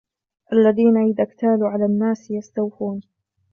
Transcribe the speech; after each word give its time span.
الَّذِينَ 0.53 0.97
إِذَا 0.97 1.23
اكْتَالُوا 1.23 1.69
عَلَى 1.69 1.85
النَّاسِ 1.85 2.31
يَسْتَوْفُونَ 2.31 3.01